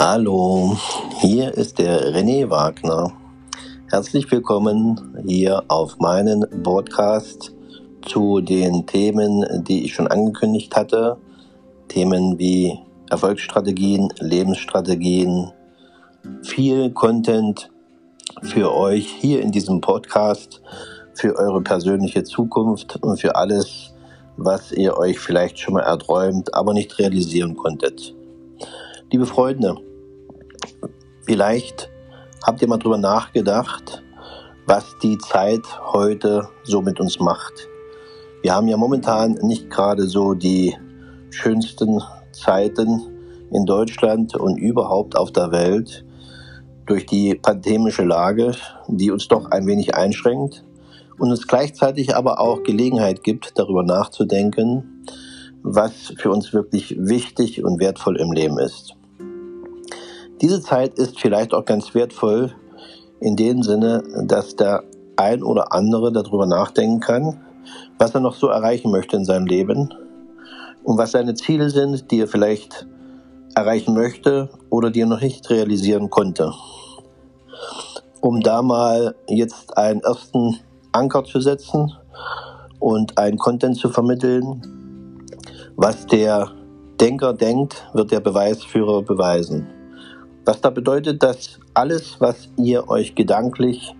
Hallo, 0.00 0.76
hier 1.18 1.52
ist 1.54 1.80
der 1.80 2.14
René 2.14 2.48
Wagner. 2.48 3.12
Herzlich 3.90 4.30
willkommen 4.30 5.24
hier 5.26 5.64
auf 5.66 5.98
meinen 5.98 6.46
Podcast 6.62 7.52
zu 8.06 8.40
den 8.40 8.86
Themen, 8.86 9.64
die 9.64 9.84
ich 9.84 9.94
schon 9.94 10.06
angekündigt 10.06 10.76
hatte. 10.76 11.16
Themen 11.88 12.38
wie 12.38 12.78
Erfolgsstrategien, 13.10 14.12
Lebensstrategien, 14.20 15.50
viel 16.44 16.90
Content 16.92 17.68
für 18.42 18.72
euch 18.72 19.08
hier 19.08 19.42
in 19.42 19.50
diesem 19.50 19.80
Podcast, 19.80 20.62
für 21.14 21.34
eure 21.36 21.60
persönliche 21.60 22.22
Zukunft 22.22 23.02
und 23.02 23.20
für 23.20 23.34
alles, 23.34 23.92
was 24.36 24.70
ihr 24.70 24.96
euch 24.96 25.18
vielleicht 25.18 25.58
schon 25.58 25.74
mal 25.74 25.82
erträumt, 25.82 26.54
aber 26.54 26.72
nicht 26.72 26.96
realisieren 27.00 27.56
konntet. 27.56 28.14
Liebe 29.10 29.26
Freunde, 29.26 29.74
vielleicht 31.28 31.90
habt 32.42 32.62
ihr 32.62 32.68
mal 32.68 32.78
drüber 32.78 32.96
nachgedacht, 32.96 34.02
was 34.66 34.96
die 35.02 35.18
Zeit 35.18 35.60
heute 35.92 36.48
so 36.64 36.80
mit 36.80 37.00
uns 37.00 37.20
macht. 37.20 37.68
Wir 38.40 38.54
haben 38.54 38.66
ja 38.66 38.78
momentan 38.78 39.32
nicht 39.42 39.68
gerade 39.68 40.06
so 40.06 40.32
die 40.32 40.74
schönsten 41.30 42.02
Zeiten 42.32 43.02
in 43.50 43.66
Deutschland 43.66 44.36
und 44.36 44.56
überhaupt 44.56 45.18
auf 45.18 45.30
der 45.30 45.52
Welt 45.52 46.06
durch 46.86 47.04
die 47.04 47.34
pandemische 47.34 48.04
Lage, 48.04 48.52
die 48.86 49.10
uns 49.10 49.28
doch 49.28 49.50
ein 49.50 49.66
wenig 49.66 49.94
einschränkt 49.94 50.64
und 51.18 51.30
uns 51.30 51.46
gleichzeitig 51.46 52.16
aber 52.16 52.40
auch 52.40 52.62
Gelegenheit 52.62 53.22
gibt, 53.22 53.58
darüber 53.58 53.82
nachzudenken, 53.82 55.04
was 55.62 56.14
für 56.16 56.30
uns 56.30 56.54
wirklich 56.54 56.96
wichtig 56.98 57.62
und 57.62 57.80
wertvoll 57.80 58.16
im 58.16 58.32
Leben 58.32 58.58
ist. 58.58 58.97
Diese 60.40 60.60
Zeit 60.60 60.98
ist 60.98 61.18
vielleicht 61.18 61.52
auch 61.52 61.64
ganz 61.64 61.94
wertvoll 61.94 62.52
in 63.20 63.34
dem 63.34 63.62
Sinne, 63.64 64.04
dass 64.24 64.54
der 64.54 64.84
ein 65.16 65.42
oder 65.42 65.72
andere 65.72 66.12
darüber 66.12 66.46
nachdenken 66.46 67.00
kann, 67.00 67.40
was 67.98 68.14
er 68.14 68.20
noch 68.20 68.34
so 68.34 68.46
erreichen 68.46 68.92
möchte 68.92 69.16
in 69.16 69.24
seinem 69.24 69.46
Leben 69.46 69.92
und 70.84 70.96
was 70.96 71.10
seine 71.10 71.34
Ziele 71.34 71.70
sind, 71.70 72.10
die 72.12 72.20
er 72.20 72.28
vielleicht 72.28 72.86
erreichen 73.56 73.94
möchte 73.94 74.48
oder 74.70 74.90
die 74.90 75.00
er 75.00 75.06
noch 75.06 75.20
nicht 75.20 75.50
realisieren 75.50 76.08
konnte. 76.08 76.52
Um 78.20 78.40
da 78.40 78.62
mal 78.62 79.16
jetzt 79.26 79.76
einen 79.76 80.00
ersten 80.00 80.60
Anker 80.92 81.24
zu 81.24 81.40
setzen 81.40 81.92
und 82.78 83.18
einen 83.18 83.38
Content 83.38 83.76
zu 83.76 83.88
vermitteln. 83.88 84.62
Was 85.74 86.06
der 86.06 86.52
Denker 87.00 87.32
denkt, 87.32 87.88
wird 87.92 88.12
der 88.12 88.20
Beweisführer 88.20 89.02
beweisen. 89.02 89.66
Was 90.48 90.62
da 90.62 90.70
bedeutet, 90.70 91.22
dass 91.22 91.60
alles, 91.74 92.22
was 92.22 92.48
ihr 92.56 92.88
euch 92.88 93.14
gedanklich 93.14 93.94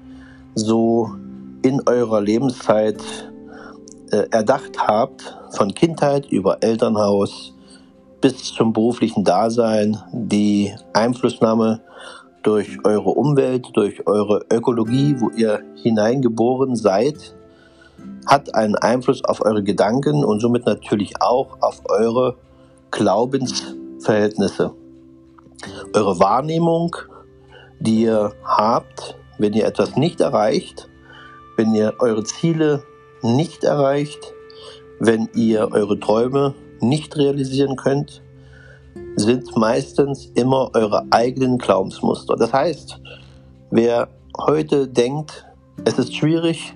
so 0.55 1.11
in 1.61 1.83
eurer 1.87 2.23
Lebenszeit 2.23 2.97
äh, 4.13 4.25
erdacht 4.31 4.79
habt, 4.79 5.37
von 5.51 5.75
Kindheit 5.75 6.33
über 6.33 6.63
Elternhaus 6.63 7.53
bis 8.23 8.55
zum 8.55 8.73
beruflichen 8.73 9.25
Dasein, 9.25 9.99
die 10.11 10.75
Einflussnahme 10.95 11.83
durch 12.43 12.79
eure 12.83 13.11
Umwelt, 13.11 13.67
durch 13.75 14.07
eure 14.07 14.41
Ökologie, 14.51 15.17
wo 15.19 15.29
ihr 15.29 15.61
hineingeboren 15.75 16.77
seid, 16.77 17.37
hat 18.25 18.55
einen 18.55 18.75
Einfluss 18.75 19.23
auf 19.23 19.45
eure 19.45 19.63
Gedanken 19.63 20.25
und 20.25 20.41
somit 20.41 20.65
natürlich 20.65 21.21
auch 21.21 21.59
auf 21.61 21.83
eure 21.91 22.37
Glaubensverhältnisse. 22.91 24.78
Eure 25.93 26.19
Wahrnehmung, 26.21 26.95
die 27.81 28.03
ihr 28.03 28.33
habt, 28.45 29.17
wenn 29.39 29.53
ihr 29.53 29.67
etwas 29.67 29.97
nicht 29.97 30.21
erreicht, 30.21 30.89
wenn 31.57 31.75
ihr 31.75 31.95
eure 31.99 32.25
Ziele 32.25 32.83
nicht 33.23 33.65
erreicht, 33.65 34.33
wenn 35.01 35.29
ihr 35.35 35.71
eure 35.73 35.99
Träume 35.99 36.55
nicht 36.81 37.17
realisieren 37.17 37.77
könnt, 37.77 38.23
sind 39.17 39.57
meistens 39.57 40.27
immer 40.35 40.71
eure 40.75 41.07
eigenen 41.11 41.59
Glaubensmuster. 41.59 42.37
Das 42.37 42.53
heißt, 42.53 43.01
wer 43.71 44.09
heute 44.37 44.89
denkt, 44.89 45.47
es 45.85 45.99
ist 45.99 46.15
schwierig, 46.15 46.75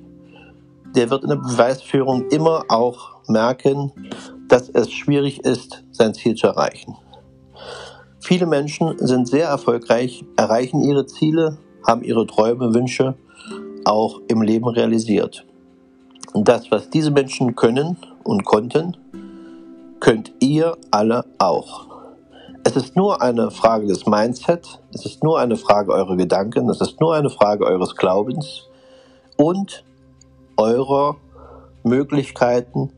der 0.95 1.11
wird 1.11 1.23
in 1.23 1.31
der 1.31 1.37
Beweisführung 1.37 2.29
immer 2.31 2.65
auch 2.69 3.23
merken, 3.29 3.93
dass 4.49 4.69
es 4.69 4.91
schwierig 4.93 5.45
ist, 5.45 5.85
sein 5.91 6.15
Ziel 6.15 6.35
zu 6.35 6.49
erreichen. 6.49 6.97
Viele 8.25 8.47
Menschen 8.47 8.95
sind 8.99 9.27
sehr 9.27 9.49
erfolgreich, 9.49 10.25
erreichen 10.37 10.81
ihre 10.81 11.07
Ziele, 11.07 11.59
haben 11.85 12.05
ihre 12.05 12.25
Träume, 12.25 12.73
Wünsche 12.73 13.15
auch 13.85 14.21
im 14.29 14.43
Leben 14.43 14.69
realisiert. 14.69 15.45
Und 16.33 16.47
das, 16.47 16.71
was 16.71 16.89
diese 16.89 17.11
Menschen 17.11 17.57
können 17.57 17.97
und 18.23 18.45
konnten, 18.45 18.97
könnt 19.99 20.33
ihr 20.39 20.77
alle 20.93 21.25
auch. 21.39 21.89
Es 22.63 22.77
ist 22.77 22.95
nur 22.95 23.21
eine 23.23 23.51
Frage 23.51 23.89
des 23.89 24.07
Mindset, 24.07 24.81
es 24.95 25.05
ist 25.05 25.25
nur 25.25 25.41
eine 25.41 25.57
Frage 25.57 25.91
eurer 25.91 26.17
Gedanken, 26.17 26.71
es 26.71 26.81
ist 26.81 27.01
nur 27.01 27.17
eine 27.17 27.29
Frage 27.29 27.67
eures 27.67 27.97
Glaubens 27.97 28.69
und 29.37 29.85
eurer 30.57 31.17
Möglichkeiten, 31.83 32.93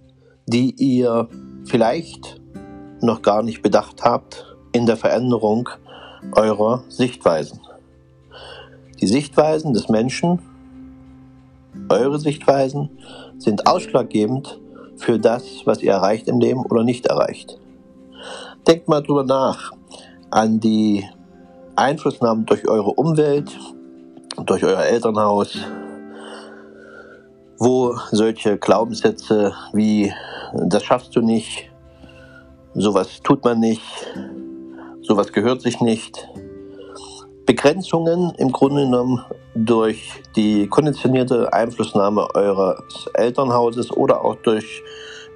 die 0.47 0.75
ihr 0.77 1.29
vielleicht 1.65 2.43
noch 3.01 3.23
gar 3.23 3.43
nicht 3.43 3.63
bedacht 3.63 4.03
habt 4.03 4.54
in 4.75 4.87
der 4.87 4.97
Veränderung 4.97 5.71
eurer 6.33 6.83
Sichtweisen. 6.89 7.61
Die 9.01 9.07
Sichtweisen 9.07 9.73
des 9.73 9.89
Menschen, 9.89 10.41
eure 11.89 12.19
Sichtweisen, 12.19 12.91
sind 13.39 13.67
ausschlaggebend 13.69 14.61
für 14.97 15.19
das, 15.19 15.45
was 15.65 15.81
ihr 15.81 15.93
erreicht 15.93 16.29
im 16.29 16.41
Leben 16.41 16.67
oder 16.67 16.83
nicht 16.83 17.07
erreicht. 17.07 17.59
Denkt 18.67 18.89
mal 18.89 19.01
drüber 19.01 19.25
nach 19.25 19.73
an 20.31 20.59
die 20.59 21.09
Einflussnahmen 21.77 22.45
durch 22.45 22.67
eure 22.69 22.91
Umwelt, 22.91 23.57
durch 24.45 24.65
euer 24.65 24.83
Elternhaus, 24.83 25.57
wo 27.59 27.95
solche 28.11 28.59
Glaubenssätze 28.59 29.53
wie 29.73 30.13
das 30.53 30.83
schaffst 30.83 31.15
du 31.15 31.21
nicht, 31.21 31.71
sowas 32.75 33.21
tut 33.23 33.45
man 33.45 33.61
nicht, 33.61 33.83
sowas 35.07 35.33
gehört 35.33 35.61
sich 35.61 35.81
nicht, 35.81 36.29
Begrenzungen 37.47 38.33
im 38.39 38.53
Grunde 38.53 38.85
genommen 38.85 39.23
durch 39.55 40.23
die 40.35 40.67
konditionierte 40.67 41.53
Einflussnahme 41.53 42.35
eures 42.35 43.07
Elternhauses 43.13 43.93
oder 43.93 44.25
auch 44.25 44.37
durch 44.37 44.83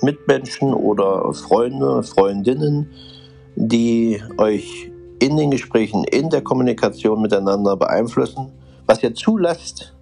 Mitmenschen 0.00 0.72
oder 0.72 1.32
Freunde, 1.34 2.02
Freundinnen, 2.02 2.90
die 3.56 4.22
euch 4.38 4.90
in 5.18 5.36
den 5.36 5.50
Gesprächen, 5.50 6.04
in 6.04 6.30
der 6.30 6.42
Kommunikation 6.42 7.20
miteinander 7.20 7.76
beeinflussen, 7.76 8.52
was 8.86 9.02
ihr 9.02 9.14
zulasst 9.14 9.94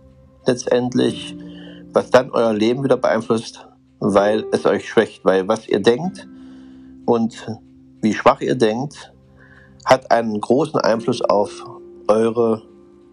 letztendlich, 0.46 1.36
was 1.92 2.10
dann 2.10 2.30
euer 2.30 2.52
Leben 2.52 2.84
wieder 2.84 2.98
beeinflusst, 2.98 3.66
weil 3.98 4.44
es 4.52 4.64
euch 4.64 4.88
schwächt, 4.88 5.24
weil 5.24 5.48
was 5.48 5.66
ihr 5.66 5.80
denkt 5.80 6.28
und 7.04 7.46
wie 8.02 8.14
schwach 8.14 8.40
ihr 8.42 8.54
denkt, 8.54 9.12
hat 9.86 10.10
einen 10.10 10.40
großen 10.40 10.78
Einfluss 10.80 11.22
auf 11.22 11.64
eure 12.08 12.62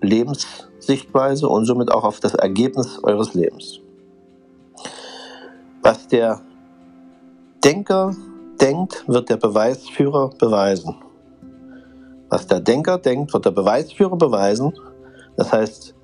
Lebenssichtweise 0.01 1.47
und 1.47 1.65
somit 1.65 1.91
auch 1.91 2.03
auf 2.03 2.19
das 2.19 2.33
Ergebnis 2.33 2.99
eures 3.03 3.33
Lebens. 3.33 3.79
Was 5.81 6.07
der 6.07 6.41
Denker 7.63 8.15
denkt, 8.59 9.05
wird 9.07 9.29
der 9.29 9.37
Beweisführer 9.37 10.31
beweisen. 10.31 10.95
Was 12.29 12.47
der 12.47 12.59
Denker 12.59 12.97
denkt, 12.97 13.33
wird 13.33 13.45
der 13.45 13.51
Beweisführer 13.51 14.17
beweisen. 14.17 14.73
Das 15.37 15.53
heißt, 15.53 15.95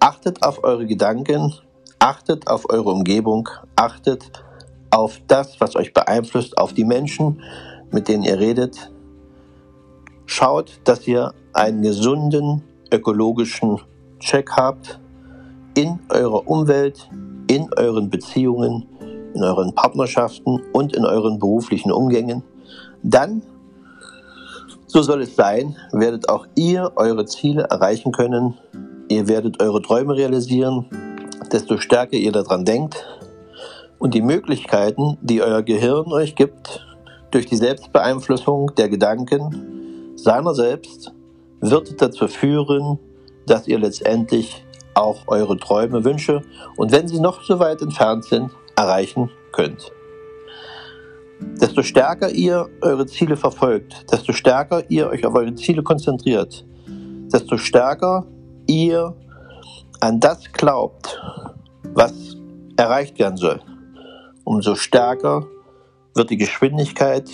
achtet 0.00 0.42
auf 0.42 0.64
eure 0.64 0.86
Gedanken, 0.86 1.54
achtet 1.98 2.48
auf 2.48 2.68
eure 2.70 2.90
Umgebung, 2.90 3.48
achtet 3.76 4.30
auf 4.90 5.20
das, 5.28 5.60
was 5.60 5.76
euch 5.76 5.94
beeinflusst, 5.94 6.58
auf 6.58 6.72
die 6.72 6.84
Menschen, 6.84 7.42
mit 7.90 8.08
denen 8.08 8.24
ihr 8.24 8.38
redet. 8.38 8.90
Schaut, 10.30 10.78
dass 10.84 11.08
ihr 11.08 11.32
einen 11.54 11.80
gesunden 11.80 12.62
ökologischen 12.92 13.80
Check 14.20 14.50
habt 14.52 15.00
in 15.74 16.00
eurer 16.10 16.46
Umwelt, 16.46 17.08
in 17.48 17.70
euren 17.74 18.10
Beziehungen, 18.10 18.86
in 19.34 19.42
euren 19.42 19.74
Partnerschaften 19.74 20.60
und 20.74 20.94
in 20.94 21.06
euren 21.06 21.38
beruflichen 21.38 21.90
Umgängen, 21.90 22.42
dann, 23.02 23.42
so 24.86 25.00
soll 25.00 25.22
es 25.22 25.34
sein, 25.34 25.76
werdet 25.92 26.28
auch 26.28 26.46
ihr 26.56 26.92
eure 26.96 27.24
Ziele 27.24 27.62
erreichen 27.62 28.12
können. 28.12 28.52
Ihr 29.08 29.28
werdet 29.28 29.62
eure 29.62 29.80
Träume 29.80 30.14
realisieren, 30.14 30.84
desto 31.50 31.78
stärker 31.78 32.18
ihr 32.18 32.32
daran 32.32 32.66
denkt. 32.66 33.02
Und 33.98 34.12
die 34.12 34.22
Möglichkeiten, 34.22 35.16
die 35.22 35.40
euer 35.40 35.62
Gehirn 35.62 36.12
euch 36.12 36.36
gibt, 36.36 36.86
durch 37.30 37.46
die 37.46 37.56
Selbstbeeinflussung 37.56 38.74
der 38.76 38.90
Gedanken, 38.90 39.77
seiner 40.18 40.54
selbst 40.54 41.12
wird 41.60 42.00
dazu 42.00 42.28
führen, 42.28 42.98
dass 43.46 43.68
ihr 43.68 43.78
letztendlich 43.78 44.64
auch 44.94 45.22
eure 45.28 45.56
Träume, 45.56 46.04
Wünsche 46.04 46.42
und 46.76 46.92
wenn 46.92 47.08
sie 47.08 47.20
noch 47.20 47.42
so 47.42 47.58
weit 47.58 47.80
entfernt 47.82 48.24
sind, 48.24 48.50
erreichen 48.76 49.30
könnt. 49.52 49.92
Desto 51.40 51.82
stärker 51.82 52.30
ihr 52.30 52.68
eure 52.80 53.06
Ziele 53.06 53.36
verfolgt, 53.36 54.12
desto 54.12 54.32
stärker 54.32 54.82
ihr 54.90 55.08
euch 55.08 55.24
auf 55.24 55.34
eure 55.34 55.54
Ziele 55.54 55.82
konzentriert, 55.82 56.66
desto 57.32 57.56
stärker 57.56 58.26
ihr 58.66 59.14
an 60.00 60.18
das 60.18 60.52
glaubt, 60.52 61.20
was 61.94 62.36
erreicht 62.76 63.18
werden 63.20 63.36
soll, 63.36 63.60
umso 64.44 64.74
stärker 64.74 65.46
wird 66.14 66.30
die 66.30 66.36
Geschwindigkeit 66.36 67.30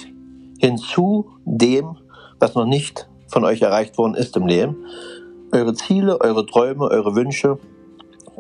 hinzu 0.59 1.31
dem, 1.45 1.97
was 2.39 2.55
noch 2.55 2.67
nicht 2.67 3.09
von 3.29 3.45
euch 3.45 3.63
erreicht 3.63 3.99
worden 3.99 4.15
ist 4.15 4.37
im 4.37 4.47
Leben. 4.47 4.77
Eure 5.53 5.75
Ziele, 5.75 6.21
eure 6.21 6.47
Träume, 6.47 6.85
eure 6.85 7.15
Wünsche 7.15 7.59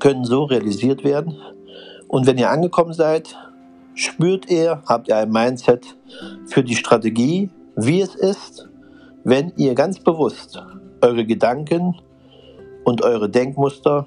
können 0.00 0.24
so 0.24 0.44
realisiert 0.44 1.04
werden. 1.04 1.36
Und 2.08 2.26
wenn 2.26 2.38
ihr 2.38 2.50
angekommen 2.50 2.92
seid, 2.92 3.36
spürt 3.94 4.50
ihr, 4.50 4.82
habt 4.86 5.08
ihr 5.08 5.16
ein 5.16 5.30
Mindset 5.30 5.96
für 6.46 6.62
die 6.62 6.76
Strategie, 6.76 7.50
wie 7.76 8.00
es 8.00 8.14
ist, 8.14 8.68
wenn 9.24 9.52
ihr 9.56 9.74
ganz 9.74 10.00
bewusst 10.00 10.62
eure 11.00 11.24
Gedanken 11.24 12.00
und 12.84 13.02
eure 13.02 13.28
Denkmuster 13.28 14.06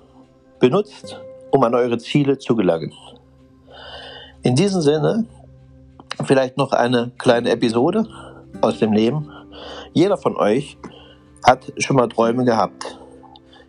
benutzt, 0.59 1.19
um 1.51 1.63
an 1.63 1.75
eure 1.75 1.97
Ziele 1.97 2.37
zu 2.37 2.55
gelangen. 2.55 2.93
In 4.43 4.55
diesem 4.55 4.81
Sinne 4.81 5.25
vielleicht 6.23 6.57
noch 6.57 6.71
eine 6.71 7.11
kleine 7.17 7.49
Episode 7.49 8.05
aus 8.61 8.79
dem 8.79 8.93
Leben. 8.93 9.29
Jeder 9.97 10.19
von 10.19 10.37
euch 10.37 10.77
hat 11.43 11.73
schon 11.79 11.95
mal 11.95 12.07
Träume 12.07 12.45
gehabt. 12.45 12.99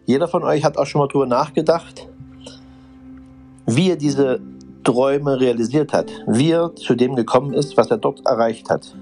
Jeder 0.04 0.28
von 0.28 0.42
euch 0.44 0.62
hat 0.62 0.76
auch 0.76 0.84
schon 0.84 0.98
mal 0.98 1.08
darüber 1.08 1.24
nachgedacht, 1.24 2.06
wie 3.64 3.88
er 3.88 3.96
diese 3.96 4.38
Träume 4.84 5.40
realisiert 5.40 5.94
hat, 5.94 6.10
wie 6.26 6.50
er 6.50 6.76
zu 6.76 6.96
dem 6.96 7.16
gekommen 7.16 7.54
ist, 7.54 7.78
was 7.78 7.90
er 7.90 7.96
dort 7.96 8.26
erreicht 8.26 8.68
hat. 8.68 8.94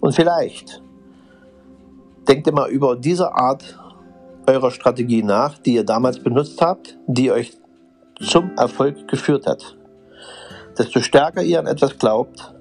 Und 0.00 0.14
vielleicht 0.14 0.82
denkt 2.26 2.46
ihr 2.46 2.54
mal 2.54 2.70
über 2.70 2.96
diese 2.96 3.34
Art 3.34 3.78
eurer 4.46 4.70
Strategie 4.70 5.22
nach, 5.22 5.58
die 5.58 5.74
ihr 5.74 5.84
damals 5.84 6.18
benutzt 6.18 6.62
habt, 6.62 6.96
die 7.06 7.30
euch 7.30 7.58
zum 8.22 8.56
Erfolg 8.56 9.06
geführt 9.06 9.46
hat. 9.46 9.76
Desto 10.78 11.00
stärker 11.00 11.42
ihr 11.42 11.58
an 11.58 11.66
etwas 11.66 11.98
glaubt, 11.98 12.53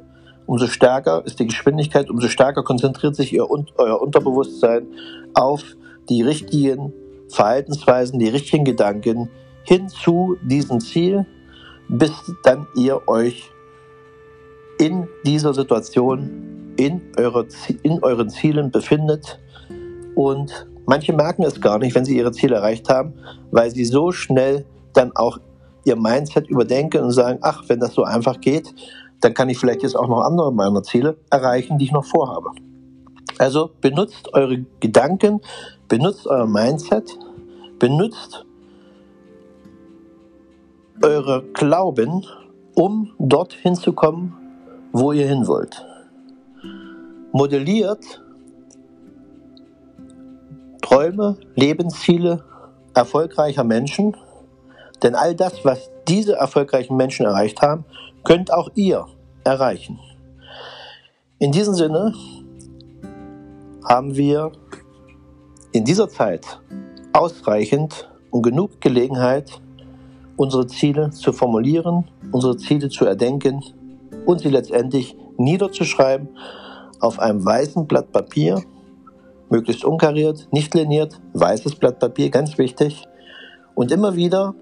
umso 0.45 0.67
stärker 0.67 1.23
ist 1.25 1.39
die 1.39 1.47
Geschwindigkeit, 1.47 2.09
umso 2.09 2.27
stärker 2.27 2.63
konzentriert 2.63 3.15
sich 3.15 3.33
ihr, 3.33 3.49
euer 3.49 4.01
Unterbewusstsein 4.01 4.87
auf 5.33 5.63
die 6.09 6.21
richtigen 6.21 6.93
Verhaltensweisen, 7.29 8.19
die 8.19 8.29
richtigen 8.29 8.65
Gedanken 8.65 9.29
hin 9.63 9.87
zu 9.89 10.37
diesem 10.43 10.79
Ziel, 10.79 11.25
bis 11.87 12.11
dann 12.43 12.67
ihr 12.75 13.01
euch 13.07 13.49
in 14.79 15.07
dieser 15.25 15.53
Situation 15.53 16.73
in, 16.77 17.01
eure, 17.17 17.47
in 17.83 18.03
euren 18.03 18.29
Zielen 18.29 18.71
befindet. 18.71 19.39
Und 20.15 20.67
manche 20.85 21.13
merken 21.13 21.43
es 21.43 21.61
gar 21.61 21.79
nicht, 21.79 21.95
wenn 21.95 22.05
sie 22.05 22.17
ihre 22.17 22.31
Ziele 22.31 22.55
erreicht 22.55 22.89
haben, 22.89 23.13
weil 23.51 23.71
sie 23.71 23.85
so 23.85 24.11
schnell 24.11 24.65
dann 24.93 25.15
auch 25.15 25.39
ihr 25.85 25.95
Mindset 25.95 26.47
überdenken 26.49 27.03
und 27.03 27.11
sagen, 27.11 27.39
ach, 27.41 27.63
wenn 27.67 27.79
das 27.79 27.93
so 27.93 28.03
einfach 28.03 28.39
geht, 28.39 28.73
dann 29.23 29.33
kann 29.33 29.49
ich 29.49 29.57
vielleicht 29.57 29.83
jetzt 29.83 29.95
auch 29.95 30.07
noch 30.07 30.21
andere 30.21 30.51
meiner 30.51 30.83
Ziele 30.83 31.17
erreichen, 31.29 31.77
die 31.77 31.85
ich 31.85 31.91
noch 31.91 32.05
vorhabe. 32.05 32.51
Also 33.37 33.71
benutzt 33.81 34.33
eure 34.33 34.65
Gedanken, 34.79 35.41
benutzt 35.87 36.27
euer 36.27 36.45
Mindset, 36.45 37.17
benutzt 37.79 38.45
eure 41.01 41.43
Glauben, 41.53 42.25
um 42.75 43.11
dorthin 43.19 43.75
zu 43.75 43.93
kommen, 43.93 44.33
wo 44.91 45.11
ihr 45.11 45.27
hin 45.27 45.47
wollt. 45.47 45.85
Modelliert 47.31 48.21
Träume, 50.81 51.37
Lebensziele 51.55 52.43
erfolgreicher 52.93 53.63
Menschen 53.63 54.15
denn 55.03 55.15
all 55.15 55.35
das, 55.35 55.63
was 55.65 55.89
diese 56.07 56.35
erfolgreichen 56.35 56.97
Menschen 56.97 57.25
erreicht 57.25 57.61
haben, 57.61 57.85
könnt 58.23 58.51
auch 58.51 58.69
ihr 58.75 59.05
erreichen. 59.43 59.99
In 61.39 61.51
diesem 61.51 61.73
Sinne 61.73 62.13
haben 63.87 64.15
wir 64.15 64.51
in 65.71 65.83
dieser 65.83 66.07
Zeit 66.07 66.61
ausreichend 67.11 68.09
und 68.31 68.43
genug 68.43 68.79
Gelegenheit, 68.81 69.61
unsere 70.37 70.67
Ziele 70.67 71.11
zu 71.11 71.33
formulieren, 71.33 72.09
unsere 72.31 72.57
Ziele 72.57 72.89
zu 72.89 73.05
erdenken 73.05 73.63
und 74.25 74.39
sie 74.39 74.49
letztendlich 74.49 75.15
niederzuschreiben 75.37 76.29
auf 76.99 77.19
einem 77.19 77.43
weißen 77.43 77.85
Blatt 77.85 78.11
Papier, 78.11 78.63
möglichst 79.49 79.83
unkariert, 79.83 80.47
nicht 80.51 80.73
liniert, 80.73 81.19
weißes 81.33 81.75
Blatt 81.75 81.99
Papier, 81.99 82.29
ganz 82.29 82.57
wichtig, 82.57 83.03
und 83.75 83.91
immer 83.91 84.15
wieder 84.15 84.55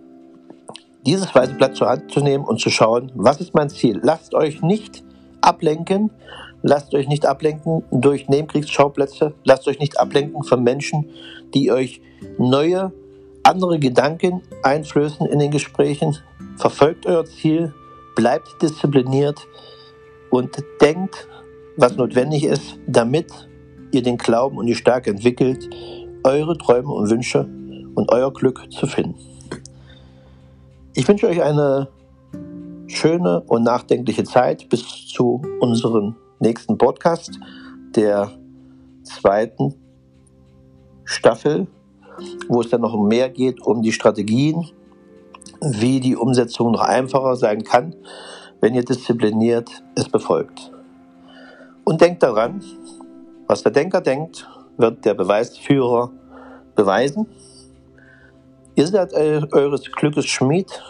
dieses 1.06 1.33
weiße 1.33 1.53
Blatt 1.56 1.75
zur 1.75 1.89
Hand 1.89 2.12
zu 2.12 2.19
nehmen 2.21 2.45
und 2.45 2.59
zu 2.59 2.69
schauen, 2.69 3.12
was 3.15 3.42
ist 3.42 3.53
mein 3.53 3.69
Ziel. 3.69 4.00
Lasst 4.03 4.33
euch 4.33 4.62
nicht 4.62 5.03
ablenken, 5.42 6.12
lasst 6.62 6.94
euch 6.94 7.07
nicht 7.07 7.25
ablenken 7.25 7.83
durch 7.92 8.30
Nebenkriegsschauplätze, 8.30 9.33
lasst 9.44 9.68
euch 9.68 9.80
nicht 9.80 10.00
ablenken 10.00 10.44
von 10.44 10.63
Menschen, 10.63 11.09
die 11.53 11.71
euch 11.71 12.01
neue, 12.38 12.92
andere 13.44 13.80
Gedanken 13.80 14.42
einflößen 14.63 15.25
in 15.25 15.39
den 15.39 15.51
Gesprächen. 15.51 16.18
Verfolgt 16.57 17.07
euer 17.07 17.25
Ziel, 17.25 17.74
bleibt 18.15 18.62
diszipliniert 18.62 19.48
und 20.30 20.63
denkt, 20.80 21.27
was 21.77 21.95
notwendig 21.95 22.44
ist, 22.44 22.77
damit 22.86 23.31
ihr 23.92 24.03
den 24.03 24.18
Glauben 24.18 24.57
und 24.57 24.68
die 24.68 24.75
Stärke 24.75 25.09
entwickelt, 25.09 25.69
eure 26.24 26.57
Träume 26.57 26.94
und 26.94 27.09
Wünsche 27.09 27.50
und 27.95 28.12
euer 28.12 28.31
Glück 28.31 28.71
zu 28.71 28.86
finden. 28.86 29.15
Ich 31.01 31.07
wünsche 31.07 31.27
euch 31.27 31.42
eine 31.42 31.88
schöne 32.86 33.42
und 33.48 33.63
nachdenkliche 33.63 34.24
Zeit 34.24 34.69
bis 34.69 35.07
zu 35.07 35.42
unserem 35.59 36.15
nächsten 36.39 36.77
Podcast, 36.77 37.39
der 37.96 38.29
zweiten 39.01 39.74
Staffel, 41.03 41.65
wo 42.50 42.62
es 42.62 42.70
dann 42.70 42.81
noch 42.81 42.96
mehr 43.01 43.31
geht 43.31 43.65
um 43.65 43.81
die 43.81 43.93
Strategien, 43.93 44.70
wie 45.60 46.01
die 46.01 46.15
Umsetzung 46.15 46.72
noch 46.72 46.81
einfacher 46.81 47.36
sein 47.36 47.63
kann, 47.63 47.96
wenn 48.60 48.75
ihr 48.75 48.86
diszipliniert 48.86 49.72
es 49.96 50.08
befolgt. 50.08 50.72
Und 51.84 52.00
denkt 52.01 52.22
daran, 52.22 52.62
was 53.48 53.63
der 53.63 53.72
Denker 53.72 54.01
denkt, 54.01 54.48
wird 54.77 55.03
der 55.03 55.15
Beweisführer 55.15 56.12
beweisen. 56.75 57.25
Ihr 58.75 58.87
seid 58.87 59.13
eures 59.13 59.91
Glückes 59.91 60.25
Schmied 60.25 60.81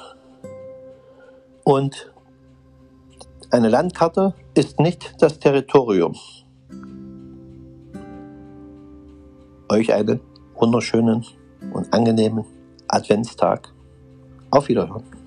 und 1.63 2.11
eine 3.49 3.69
Landkarte 3.69 4.33
ist 4.53 4.79
nicht 4.79 5.15
das 5.19 5.39
Territorium. 5.39 6.15
Euch 9.69 9.93
einen 9.93 10.21
wunderschönen 10.55 11.25
und 11.73 11.91
angenehmen 11.93 12.45
Adventstag. 12.87 13.73
Auf 14.51 14.67
Wiederhören. 14.67 15.20